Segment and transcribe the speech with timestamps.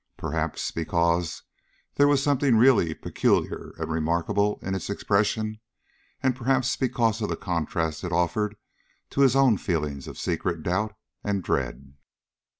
[0.17, 1.43] Perhaps because
[1.93, 5.59] there was something really peculiar and remarkable in its expression,
[6.23, 8.57] and perhaps because of the contrast it offered
[9.11, 11.93] to his own feelings of secret doubt and dread.